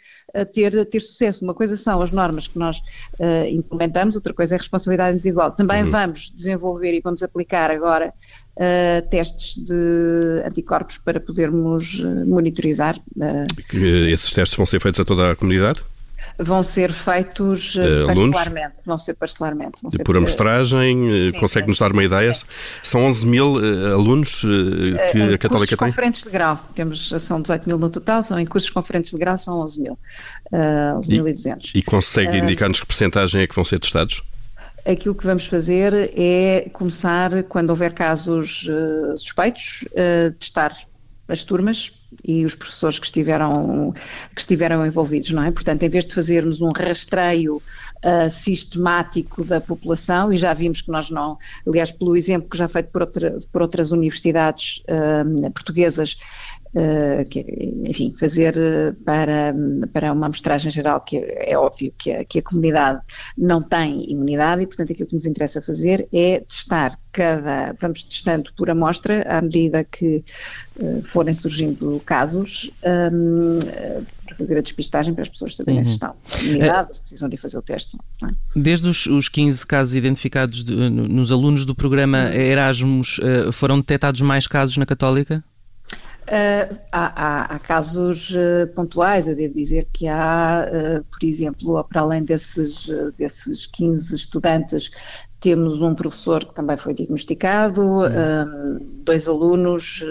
ter, 0.54 0.86
ter 0.86 1.00
sucesso. 1.00 1.44
Uma 1.44 1.54
coisa 1.54 1.78
são 1.78 2.02
as 2.02 2.12
normas 2.12 2.48
que 2.48 2.58
nós 2.58 2.78
uh, 3.20 3.48
implementamos, 3.50 4.16
outra 4.16 4.34
coisa 4.34 4.56
é 4.56 4.58
a 4.58 4.60
responsabilidade 4.60 5.18
individual. 5.18 5.52
Também 5.52 5.84
uhum. 5.84 5.90
vamos 5.90 6.32
desenvolver 6.36 6.94
e 6.94 7.02
vamos 7.02 7.22
aplicar 7.24 7.72
agora 7.72 8.14
Uh, 8.56 9.02
testes 9.10 9.56
de 9.58 10.44
anticorpos 10.46 11.00
para 11.00 11.20
podermos 11.20 11.98
uh, 12.02 12.24
monitorizar. 12.28 13.00
Uh, 13.18 14.08
esses 14.12 14.32
testes 14.32 14.56
vão 14.56 14.64
ser 14.68 14.80
feitos 14.80 15.00
a 15.00 15.04
toda 15.04 15.32
a 15.32 15.36
comunidade? 15.36 15.82
Vão 16.38 16.64
ser 16.64 16.92
feitos 16.92 17.76
uh, 17.76 18.08
parcelarmente. 18.08 18.74
Vão 18.86 18.98
ser 18.98 19.14
parcelarmente. 19.14 19.82
Vão 19.82 19.92
ser 19.92 20.04
por 20.04 20.18
amostragem, 20.18 21.32
consegue-nos 21.40 21.80
dar 21.80 21.92
uma 21.92 22.04
ideia? 22.04 22.34
Sim. 22.34 22.46
São 22.84 23.04
11 23.06 23.28
mil 23.28 23.56
alunos 23.94 24.42
que 25.12 25.22
a 25.22 25.38
Católica 25.38 25.78
tem? 25.78 25.88
conferentes 25.88 26.24
de 26.24 26.30
grau. 26.30 26.58
Temos, 26.76 27.14
são 27.20 27.42
18 27.42 27.68
mil 27.68 27.78
no 27.78 27.90
total, 27.90 28.24
são 28.24 28.40
em 28.40 28.46
cursos 28.46 28.70
conferentes 28.70 29.12
de 29.12 29.18
grau 29.18 29.38
são 29.38 29.60
11 29.62 29.82
mil. 29.82 30.00
11.200. 30.52 31.72
E, 31.74 31.80
e 31.80 31.82
consegue 31.82 32.38
indicar-nos 32.38 32.80
que 32.80 32.86
percentagem 32.86 33.42
é 33.42 33.48
que 33.48 33.56
vão 33.56 33.66
ser 33.66 33.80
testados? 33.80 34.22
aquilo 34.86 35.16
que 35.16 35.26
vamos 35.26 35.46
fazer 35.46 36.12
é 36.18 36.70
começar, 36.74 37.44
quando 37.44 37.70
houver 37.70 37.94
casos 37.94 38.68
uh, 38.68 39.18
suspeitos, 39.18 39.86
uh, 39.92 40.32
testar 40.34 40.76
as 41.28 41.44
turmas 41.44 41.92
e 42.24 42.46
os 42.46 42.56
professores 42.56 43.00
que 43.00 43.06
estiveram, 43.06 43.94
que 44.36 44.42
estiveram 44.42 44.86
envolvidos, 44.86 45.32
não 45.32 45.44
é? 45.44 45.52
Portanto, 45.52 45.84
em 45.84 45.90
vez 45.90 46.06
de 46.06 46.14
fazermos 46.14 46.62
um 46.62 46.70
rastreio 46.70 47.58
uh, 47.58 48.30
sistemático 48.30 49.44
da 49.44 49.62
população, 49.62 50.32
e 50.32 50.38
já 50.38 50.54
vimos 50.54 50.82
que 50.82 50.92
nós 50.92 51.10
não, 51.10 51.38
aliás, 51.68 51.92
pelo 51.92 52.16
exemplo 52.16 52.50
que 52.50 52.58
já 52.58 52.68
feito 52.68 52.90
por, 52.90 53.02
outra, 53.02 53.38
por 53.52 53.62
outras 53.62 53.92
universidades 53.92 54.84
uh, 54.90 55.52
portuguesas, 55.52 56.18
que, 57.30 57.46
enfim, 57.86 58.14
fazer 58.20 58.56
para, 59.06 59.54
para 59.92 60.12
uma 60.12 60.26
amostragem 60.26 60.72
geral 60.72 61.02
que 61.02 61.18
é 61.18 61.58
óbvio 61.58 61.94
que 61.98 62.12
a, 62.12 62.26
que 62.26 62.40
a 62.40 62.42
comunidade 62.42 63.02
não 63.38 63.62
tem 63.62 64.10
imunidade 64.12 64.64
e, 64.64 64.68
portanto, 64.68 64.92
aquilo 64.92 65.08
que 65.08 65.16
nos 65.16 65.26
interessa 65.26 65.62
fazer 65.62 66.08
é 66.12 66.40
testar 66.40 66.98
cada, 67.12 67.74
vamos 67.80 68.04
testando 68.04 68.52
por 68.58 68.70
amostra 68.70 69.24
à 69.30 69.42
medida 69.42 69.84
que 69.84 70.24
uh, 70.82 71.04
forem 71.10 71.34
surgindo 71.34 72.02
casos, 72.06 72.72
um, 72.84 73.60
para 74.26 74.36
fazer 74.36 74.58
a 74.58 74.62
despistagem 74.62 75.14
para 75.14 75.22
as 75.22 75.30
pessoas 75.30 75.56
saberem 75.56 75.80
uhum. 75.80 75.86
se 75.86 75.92
estão 75.92 76.16
imunizadas, 76.42 76.98
se 76.98 77.02
precisam 77.04 77.30
de 77.30 77.38
fazer 77.38 77.58
o 77.58 77.62
teste. 77.62 77.98
É? 78.24 78.28
Desde 78.56 78.88
os, 78.88 79.06
os 79.06 79.30
15 79.30 79.66
casos 79.66 79.96
identificados 79.96 80.64
de, 80.64 80.74
nos 80.74 81.32
alunos 81.32 81.66
do 81.66 81.76
programa. 81.76 82.34
Erasmus, 82.34 83.20
uh, 83.20 83.52
foram 83.52 83.78
detectados 83.78 84.22
mais 84.22 84.48
casos 84.48 84.76
na 84.78 84.86
Católica? 84.86 85.44
Uh, 86.24 86.80
há, 86.92 87.26
há, 87.26 87.56
há, 87.56 87.60
casos 87.60 88.32
uh, 88.32 88.68
pontuais, 88.74 89.28
eu 89.28 89.36
devo 89.36 89.54
dizer 89.54 89.88
que 89.92 90.08
há, 90.08 90.66
uh, 90.66 91.04
por 91.04 91.26
exemplo, 91.26 91.84
para 91.84 92.02
além 92.02 92.24
desses, 92.24 92.90
desses 93.18 93.66
15 93.68 94.16
estudantes, 94.16 94.90
temos 95.42 95.82
um 95.82 95.94
professor 95.94 96.46
que 96.46 96.56
também 96.56 96.78
foi 96.78 96.94
diagnosticado, 96.94 97.82
uhum. 97.82 99.02
dois 99.04 99.28
alunos 99.28 100.02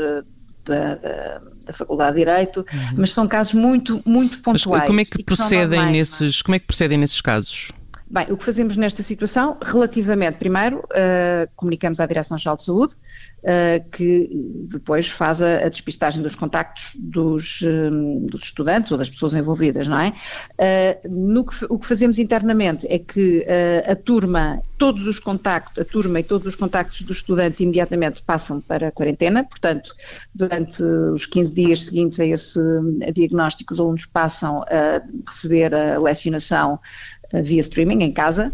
da, 0.64 0.94
da, 0.96 1.40
da, 1.64 1.72
Faculdade 1.72 2.16
de 2.16 2.24
Direito, 2.24 2.58
uhum. 2.60 2.96
mas 2.98 3.12
são 3.12 3.26
casos 3.26 3.54
muito, 3.54 4.02
muito 4.04 4.40
pontuais. 4.40 4.82
Mas 4.82 4.86
como 4.86 5.00
é 5.00 5.04
que 5.06 5.24
procedem 5.24 5.78
normais, 5.78 5.88
é? 5.88 5.98
nesses, 5.98 6.42
como 6.42 6.54
é 6.54 6.58
que 6.58 6.66
procedem 6.66 6.98
nesses 6.98 7.22
casos? 7.22 7.72
Bem, 8.12 8.26
o 8.28 8.36
que 8.36 8.44
fazemos 8.44 8.76
nesta 8.76 9.02
situação, 9.02 9.56
relativamente, 9.62 10.36
primeiro, 10.36 10.80
uh, 10.80 11.50
comunicamos 11.56 11.98
à 11.98 12.04
Direção-Geral 12.04 12.58
de 12.58 12.64
Saúde, 12.64 12.92
uh, 12.92 13.90
que 13.90 14.28
depois 14.70 15.08
faz 15.08 15.40
a, 15.40 15.64
a, 15.64 15.68
despistagem 15.70 16.22
dos 16.22 16.34
contactos 16.34 16.94
dos, 16.94 17.62
um, 17.62 18.26
dos, 18.26 18.42
estudantes 18.42 18.92
ou 18.92 18.98
das 18.98 19.08
pessoas 19.08 19.34
envolvidas, 19.34 19.88
não 19.88 19.98
é? 19.98 20.12
Uh, 20.60 21.44
que, 21.44 21.64
o 21.70 21.78
que 21.78 21.86
fazemos 21.86 22.18
internamente 22.18 22.86
é 22.86 22.98
que 22.98 23.46
a 23.88 23.96
turma, 23.96 24.60
todos 24.76 25.06
os 25.06 25.18
contactos, 25.18 25.78
a 25.78 25.84
turma 25.84 26.20
e 26.20 26.22
todos 26.22 26.46
os 26.46 26.54
contactos 26.54 27.00
do 27.00 27.12
estudante 27.12 27.62
imediatamente 27.62 28.22
passam 28.22 28.60
para 28.60 28.88
a 28.88 28.92
quarentena, 28.92 29.42
portanto, 29.42 29.94
durante 30.34 30.82
os 30.82 31.24
15 31.24 31.54
dias 31.54 31.84
seguintes 31.84 32.20
a 32.20 32.26
esse 32.26 32.60
diagnóstico, 33.14 33.72
os 33.72 33.80
alunos 33.80 34.04
passam 34.04 34.62
a 34.64 35.02
receber 35.26 35.74
a 35.74 35.98
lecionação 35.98 36.78
via 37.40 37.60
streaming 37.60 38.02
em 38.02 38.12
casa. 38.12 38.52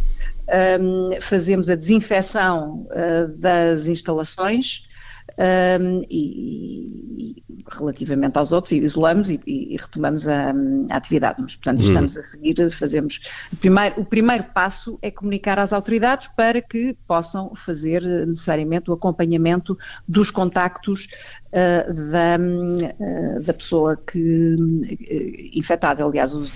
Um, 0.80 1.20
fazemos 1.20 1.68
a 1.68 1.74
desinfecção 1.74 2.86
uh, 2.90 3.28
das 3.36 3.86
instalações 3.86 4.87
um, 5.38 6.04
e, 6.10 7.36
e, 7.38 7.44
relativamente 7.70 8.36
aos 8.36 8.50
outros, 8.50 8.72
e 8.72 8.78
isolamos 8.78 9.30
e, 9.30 9.40
e 9.46 9.76
retomamos 9.76 10.26
a, 10.26 10.50
a, 10.90 10.96
atividade. 10.96 11.40
Mas, 11.40 11.54
portanto, 11.56 11.82
hum. 11.82 11.86
estamos 11.86 12.16
a 12.16 12.22
seguir, 12.22 12.70
fazemos. 12.72 13.20
O 13.52 13.56
primeiro, 13.56 14.00
o 14.00 14.04
primeiro 14.04 14.44
passo 14.44 14.98
é 15.00 15.10
comunicar 15.10 15.58
às 15.58 15.72
autoridades 15.72 16.28
para 16.36 16.60
que 16.60 16.96
possam 17.06 17.54
fazer 17.54 18.02
necessariamente 18.02 18.90
o 18.90 18.94
acompanhamento 18.94 19.78
dos 20.06 20.30
contactos 20.30 21.08
uh, 21.52 21.92
da, 21.92 22.36
uh, 22.38 23.42
da 23.42 23.54
pessoa 23.54 23.96
que 23.96 24.54
uh, 24.54 25.58
infectada. 25.58 26.04
Aliás, 26.04 26.34
os, 26.34 26.52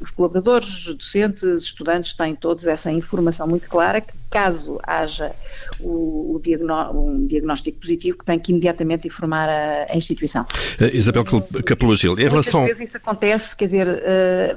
os, 0.00 0.10
colaboradores, 0.10 0.86
docentes, 0.94 1.42
estudantes 1.42 2.14
têm 2.14 2.36
todos 2.36 2.66
essa 2.66 2.92
informação 2.92 3.48
muito 3.48 3.68
clara 3.68 4.00
que 4.00 4.19
caso 4.30 4.78
haja 4.86 5.32
o, 5.80 6.36
o 6.36 6.40
diagnó 6.42 6.92
um 6.92 7.26
diagnóstico 7.26 7.80
positivo, 7.80 8.18
que 8.18 8.24
tem 8.24 8.38
que 8.38 8.52
imediatamente 8.52 9.06
informar 9.06 9.48
a, 9.48 9.92
a 9.92 9.96
instituição. 9.96 10.46
Isabel 10.92 11.24
Capelo 11.64 11.94
Gil, 11.94 12.18
em 12.18 12.28
relação... 12.28 12.60
Muitas 12.60 12.78
vezes 12.78 12.90
isso 12.90 12.96
acontece, 12.96 13.56
quer 13.56 13.64
dizer, 13.66 14.56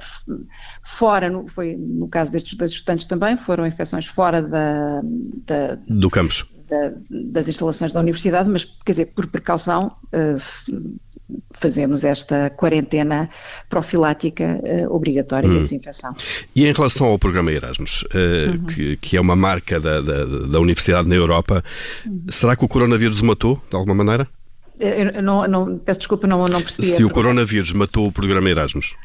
fora, 0.84 1.30
no, 1.30 1.48
foi 1.48 1.76
no 1.76 2.08
caso 2.08 2.32
destes 2.32 2.56
dois 2.56 2.72
estudantes 2.72 3.06
também, 3.06 3.36
foram 3.36 3.66
infecções 3.66 4.06
fora 4.06 4.42
da, 4.42 5.02
da 5.46 5.78
do 5.88 6.10
campus 6.10 6.46
da, 6.74 6.94
das 7.10 7.48
instalações 7.48 7.94
da 7.94 8.00
universidade, 8.00 8.50
mas, 8.50 8.66
quer 8.66 8.94
dizer, 8.94 9.06
por 9.08 9.28
precaução, 9.28 9.96
uh, 10.14 11.00
fazemos 11.54 12.04
esta 12.04 12.50
quarentena 12.50 13.30
profilática 13.70 14.60
uh, 14.62 14.94
obrigatória 14.94 15.50
hum. 15.50 15.54
de 15.54 15.60
desinfecção. 15.62 16.16
E 16.56 16.66
em 16.66 16.72
relação 16.72 17.08
ao 17.08 17.20
programa 17.20 17.52
Erasmus, 17.52 18.04
uh, 18.04 18.52
uhum. 18.52 18.66
que, 18.66 18.98
que, 18.98 19.18
é 19.18 19.22
uma 19.22 19.36
marca 19.36 19.80
da, 19.80 20.02
da, 20.02 20.26
da 20.26 20.60
universidade 20.60 21.08
na 21.08 21.16
Europa, 21.16 21.64
uhum. 22.06 22.26
será 22.30 22.56
que 22.56 22.66
o 22.66 22.68
coronavírus 22.68 23.22
o 23.22 23.26
matou, 23.26 23.62
de 23.70 23.76
alguma 23.76 23.96
maneira? 23.96 24.28
Eu 24.80 25.22
não, 25.22 25.48
não, 25.48 25.78
peço 25.78 26.00
desculpa, 26.00 26.28
não, 26.28 26.46
não 26.46 26.62
percebi. 26.62 26.88
Se 26.88 27.04
o 27.04 27.10
coronavírus 27.10 27.72
matou 27.74 28.08
o 28.08 28.12
programa 28.12 28.50
Erasmus. 28.50 28.96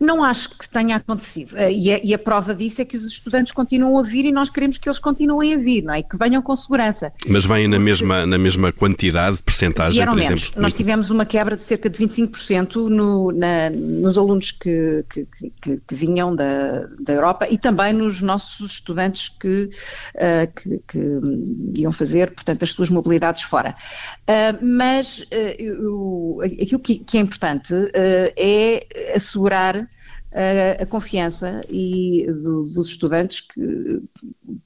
Não 0.00 0.24
acho 0.24 0.48
que 0.48 0.66
tenha 0.66 0.96
acontecido. 0.96 1.54
Eh, 1.58 1.72
e 1.72 1.92
a, 1.92 2.00
e 2.02 2.14
a, 2.14 2.18
prova 2.18 2.54
disso 2.54 2.80
é 2.80 2.86
que 2.86 2.96
os 2.96 3.04
estudantes 3.04 3.52
continuam 3.52 3.98
a 3.98 4.02
vir 4.02 4.24
e 4.24 4.32
nós 4.32 4.48
queremos 4.48 4.78
que 4.78 4.88
eles 4.88 4.98
continuem 4.98 5.52
a 5.52 5.58
vir, 5.58 5.82
não 5.82 5.92
é? 5.92 6.02
Que 6.02 6.16
venham 6.16 6.40
com 6.40 6.56
segurança. 6.56 7.12
Mas 7.28 7.44
vêm 7.44 7.68
na 7.68 7.78
mesma, 7.78 8.24
na 8.24 8.38
mesma 8.38 8.72
quantidade, 8.72 9.42
percentagem, 9.42 10.02
por 10.06 10.16
menos. 10.16 10.42
exemplo? 10.42 10.62
Nós 10.62 10.72
tivemos 10.72 11.10
uma 11.10 11.26
quebra 11.26 11.54
de 11.54 11.64
cerca 11.64 11.90
de 11.90 11.98
25% 11.98 12.88
no, 12.88 13.30
na, 13.30 13.68
nos 13.68 14.16
alunos 14.16 14.52
que, 14.52 15.04
que, 15.10 15.28
que, 15.60 15.82
que, 15.86 15.94
vinham 15.94 16.34
da, 16.34 16.86
da 16.98 17.12
Europa 17.12 17.46
e 17.50 17.58
também 17.58 17.92
nos 17.92 18.22
nossos 18.22 18.72
estudantes 18.72 19.28
que, 19.28 19.68
uh, 20.14 20.80
que, 20.88 21.78
iam 21.78 21.92
fazer, 21.92 22.30
portanto, 22.30 22.62
as 22.62 22.70
suas 22.70 22.88
mobilidades 22.88 23.42
fora. 23.42 23.76
Uh, 24.22 24.64
mas 24.64 25.20
uh, 25.20 26.40
aquilo 26.42 26.80
que, 26.80 27.00
que, 27.00 27.18
é 27.18 27.20
importante 27.20 27.74
é 27.94 28.86
assegurar 29.14 29.89
a, 30.32 30.82
a 30.82 30.86
confiança 30.86 31.60
e 31.68 32.26
do, 32.26 32.64
dos 32.64 32.88
estudantes 32.88 33.40
que, 33.40 34.02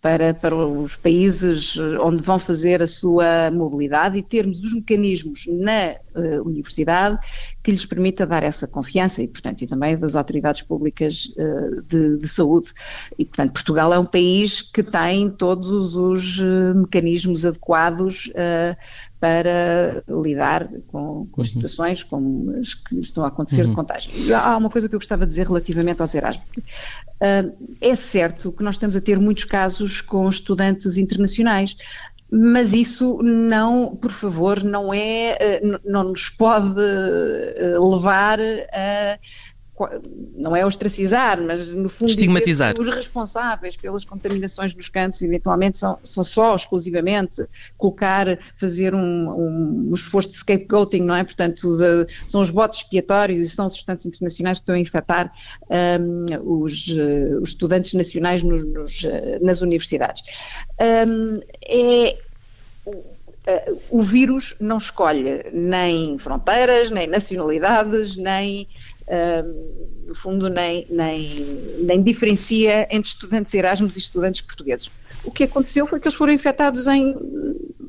para, 0.00 0.34
para 0.34 0.54
os 0.54 0.96
países 0.96 1.78
onde 2.00 2.22
vão 2.22 2.38
fazer 2.38 2.82
a 2.82 2.86
sua 2.86 3.50
mobilidade 3.50 4.18
e 4.18 4.22
termos 4.22 4.60
os 4.60 4.74
mecanismos 4.74 5.46
na 5.48 5.96
uh, 6.14 6.42
universidade 6.46 7.18
que 7.62 7.70
lhes 7.70 7.86
permita 7.86 8.26
dar 8.26 8.42
essa 8.42 8.66
confiança 8.66 9.22
e, 9.22 9.28
portanto, 9.28 9.62
e 9.62 9.66
também 9.66 9.96
das 9.96 10.14
autoridades 10.14 10.62
públicas 10.62 11.32
uh, 11.36 11.82
de, 11.82 12.18
de, 12.18 12.28
saúde. 12.28 12.72
E, 13.18 13.24
portanto, 13.24 13.52
Portugal 13.52 13.92
é 13.94 13.98
um 13.98 14.04
país 14.04 14.60
que 14.60 14.82
tem 14.82 15.30
todos 15.30 15.96
os 15.96 16.38
uh, 16.40 16.74
mecanismos 16.74 17.44
adequados 17.44 18.30
para 19.24 20.04
lidar 20.22 20.68
com, 20.88 21.26
com 21.32 21.40
uhum. 21.40 21.44
situações 21.46 22.02
como 22.02 22.54
as 22.60 22.74
que 22.74 23.00
estão 23.00 23.24
a 23.24 23.28
acontecer 23.28 23.62
uhum. 23.62 23.70
de 23.70 23.74
contágio. 23.74 24.12
Há 24.36 24.54
uma 24.58 24.68
coisa 24.68 24.86
que 24.86 24.94
eu 24.94 24.98
gostava 24.98 25.24
de 25.24 25.30
dizer 25.30 25.46
relativamente 25.46 26.02
aos 26.02 26.14
Erasmus. 26.14 26.46
Uh, 26.58 27.56
é 27.80 27.94
certo 27.96 28.52
que 28.52 28.62
nós 28.62 28.74
estamos 28.74 28.94
a 28.94 29.00
ter 29.00 29.18
muitos 29.18 29.44
casos 29.44 30.02
com 30.02 30.28
estudantes 30.28 30.98
internacionais, 30.98 31.74
mas 32.30 32.74
isso 32.74 33.22
não, 33.22 33.96
por 33.96 34.10
favor, 34.10 34.62
não 34.62 34.92
é, 34.92 35.38
ah, 35.40 35.80
não 35.84 36.04
nos 36.04 36.28
pode 36.28 36.80
ah, 36.80 37.78
levar 37.78 38.40
a 38.40 39.18
não 40.36 40.54
é 40.54 40.64
ostracizar, 40.64 41.40
mas 41.42 41.68
no 41.68 41.88
fundo 41.88 42.08
estigmatizar. 42.08 42.78
os 42.78 42.88
responsáveis 42.90 43.76
pelas 43.76 44.04
contaminações 44.04 44.72
dos 44.72 44.88
campos 44.88 45.20
eventualmente 45.20 45.78
são, 45.78 45.98
são 46.04 46.22
só 46.22 46.54
exclusivamente 46.54 47.44
colocar, 47.76 48.38
fazer 48.56 48.94
um, 48.94 49.00
um, 49.00 49.88
um 49.90 49.94
esforço 49.94 50.30
de 50.30 50.36
scapegoating, 50.36 51.02
não 51.02 51.14
é? 51.16 51.24
Portanto, 51.24 51.76
de, 51.76 52.06
são 52.26 52.40
os 52.40 52.52
botes 52.52 52.80
expiatórios 52.80 53.40
e 53.40 53.48
são 53.48 53.66
os 53.66 53.74
estudantes 53.74 54.06
internacionais 54.06 54.58
que 54.58 54.62
estão 54.62 54.74
a 54.76 54.78
infectar 54.78 55.32
um, 56.00 56.62
os, 56.62 56.86
uh, 56.88 57.42
os, 57.42 57.48
estudantes 57.50 57.94
nacionais 57.94 58.44
nos, 58.44 58.64
nos, 58.64 59.02
uh, 59.02 59.44
nas 59.44 59.60
universidades. 59.60 60.22
Um, 60.80 61.40
é 61.66 62.16
Uh, 63.46 63.78
o 63.90 64.02
vírus 64.02 64.54
não 64.58 64.78
escolhe 64.78 65.44
nem 65.52 66.16
fronteiras, 66.16 66.90
nem 66.90 67.06
nacionalidades, 67.06 68.16
nem 68.16 68.66
no 70.06 70.14
fundo, 70.14 70.48
nem, 70.48 70.86
nem, 70.88 71.36
nem 71.80 72.02
diferencia 72.02 72.86
entre 72.90 73.10
estudantes 73.10 73.54
Erasmus 73.54 73.96
e 73.96 73.98
estudantes 73.98 74.40
portugueses. 74.40 74.90
O 75.24 75.30
que 75.30 75.44
aconteceu 75.44 75.86
foi 75.86 76.00
que 76.00 76.06
eles 76.06 76.16
foram 76.16 76.32
infectados 76.32 76.86
em, 76.86 77.14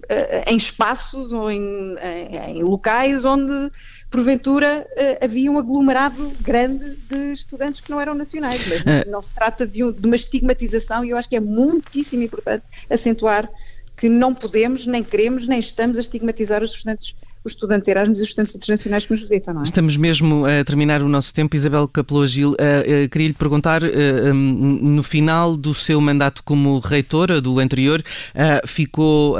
eh, 0.09 0.45
em 0.47 0.57
espaços 0.57 1.31
ou 1.31 1.49
em, 1.51 1.95
em, 2.01 2.59
em 2.59 2.63
locais 2.63 3.25
onde, 3.25 3.71
porventura, 4.09 4.87
eh, 4.95 5.19
havia 5.21 5.51
um 5.51 5.57
aglomerado 5.57 6.31
grande 6.41 6.95
de 7.09 7.33
estudantes 7.33 7.81
que 7.81 7.91
não 7.91 7.99
eram 7.99 8.13
nacionais. 8.13 8.65
Mas 8.67 8.83
não, 8.83 9.11
não 9.13 9.21
se 9.21 9.33
trata 9.33 9.65
de, 9.65 9.83
um, 9.83 9.91
de 9.91 10.05
uma 10.05 10.15
estigmatização 10.15 11.03
e 11.03 11.09
eu 11.11 11.17
acho 11.17 11.29
que 11.29 11.35
é 11.35 11.41
muitíssimo 11.41 12.23
importante 12.23 12.63
acentuar 12.89 13.49
que 13.97 14.09
não 14.09 14.33
podemos, 14.35 14.85
nem 14.85 15.03
queremos, 15.03 15.47
nem 15.47 15.59
estamos 15.59 15.97
a 15.97 16.01
estigmatizar 16.01 16.61
os 16.61 16.71
estudantes 16.71 17.15
os 17.45 17.53
estudantes 17.53 17.87
Erasmus 17.87 18.19
e 18.19 18.21
os 18.23 18.27
estudantes 18.29 18.55
internacionais 18.55 19.05
que 19.05 19.11
nos 19.11 19.21
visitam, 19.21 19.53
não 19.53 19.61
é? 19.61 19.63
Estamos 19.63 19.95
mesmo 19.95 20.45
a 20.45 20.63
terminar 20.63 21.03
o 21.03 21.07
nosso 21.07 21.33
tempo. 21.33 21.55
Isabel 21.55 21.87
Capelou 21.87 22.25
Gil, 22.25 22.51
uh, 22.51 22.53
uh, 22.53 23.09
queria 23.09 23.27
lhe 23.27 23.33
perguntar, 23.33 23.83
uh, 23.83 23.87
um, 24.33 24.95
no 24.95 25.03
final 25.03 25.55
do 25.55 25.73
seu 25.73 26.01
mandato 26.01 26.43
como 26.43 26.79
reitora 26.79 27.39
do 27.39 27.59
anterior, 27.59 28.03
ficou, 28.65 29.37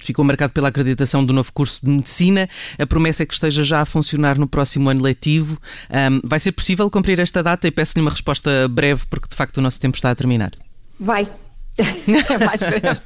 ficou 0.00 0.24
marcado 0.24 0.52
pela 0.52 0.68
acreditação 0.68 1.24
do 1.24 1.32
novo 1.32 1.52
curso 1.52 1.84
de 1.84 1.90
Medicina. 1.90 2.48
A 2.78 2.86
promessa 2.86 3.22
é 3.22 3.26
que 3.26 3.34
esteja 3.34 3.62
já 3.62 3.80
a 3.80 3.84
funcionar 3.84 4.38
no 4.38 4.46
próximo 4.46 4.90
ano 4.90 5.02
letivo. 5.02 5.58
Um, 5.90 6.20
vai 6.24 6.40
ser 6.40 6.52
possível 6.52 6.90
cumprir 6.90 7.20
esta 7.20 7.42
data? 7.42 7.68
E 7.68 7.70
peço-lhe 7.70 8.00
uma 8.00 8.10
resposta 8.10 8.66
breve, 8.68 9.04
porque 9.08 9.28
de 9.28 9.34
facto 9.34 9.58
o 9.58 9.60
nosso 9.60 9.80
tempo 9.80 9.96
está 9.96 10.10
a 10.10 10.14
terminar. 10.14 10.50
Vai, 10.98 11.28
é 11.78 12.38
mais 12.44 12.60
breve. 12.60 13.00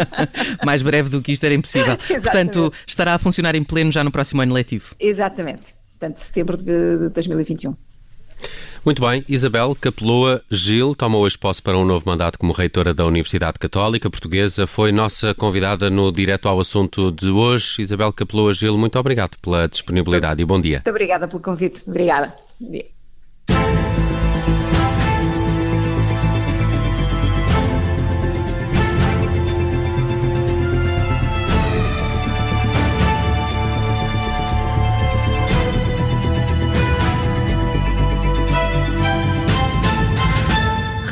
mais 0.64 0.82
breve 0.82 1.08
do 1.08 1.22
que 1.22 1.32
isto 1.32 1.44
era 1.44 1.54
impossível. 1.54 1.96
Exatamente. 2.08 2.22
Portanto, 2.22 2.72
estará 2.86 3.14
a 3.14 3.18
funcionar 3.18 3.54
em 3.54 3.64
pleno 3.64 3.92
já 3.92 4.02
no 4.02 4.10
próximo 4.10 4.42
ano 4.42 4.54
letivo. 4.54 4.94
Exatamente. 4.98 5.74
Portanto, 5.98 6.18
setembro 6.18 6.56
de 6.56 7.08
2021. 7.10 7.74
Muito 8.84 9.02
bem, 9.02 9.24
Isabel 9.28 9.74
Capeloa 9.74 10.42
Gil 10.50 10.94
tomou 10.94 11.22
hoje 11.22 11.36
posse 11.36 11.60
para 11.60 11.76
um 11.76 11.84
novo 11.84 12.04
mandato 12.06 12.38
como 12.38 12.52
reitora 12.52 12.94
da 12.94 13.04
Universidade 13.04 13.58
Católica 13.58 14.08
Portuguesa. 14.08 14.66
Foi 14.66 14.92
nossa 14.92 15.34
convidada 15.34 15.90
no 15.90 16.12
Direto 16.12 16.48
ao 16.48 16.60
Assunto 16.60 17.10
de 17.10 17.28
hoje. 17.28 17.82
Isabel 17.82 18.12
Capeloa 18.12 18.52
Gil, 18.52 18.78
muito 18.78 18.98
obrigado 18.98 19.36
pela 19.38 19.66
disponibilidade 19.66 20.42
e 20.42 20.44
bom 20.44 20.60
dia. 20.60 20.76
Muito 20.76 20.90
obrigada 20.90 21.26
pelo 21.26 21.40
convite. 21.40 21.82
Obrigada. 21.86 22.34
Bom 22.60 22.70
dia. 22.70 22.95